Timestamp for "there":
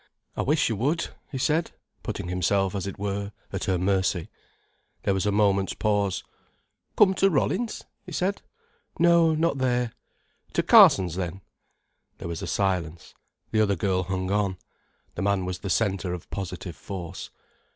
5.03-5.13, 9.59-9.91, 12.17-12.27